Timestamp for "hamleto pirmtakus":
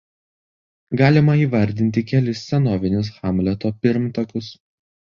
3.21-4.55